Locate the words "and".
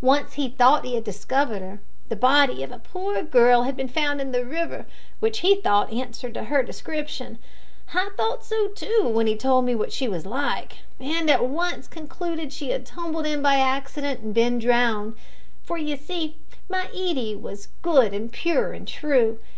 10.98-11.28, 14.20-14.32, 18.14-18.32, 18.72-18.88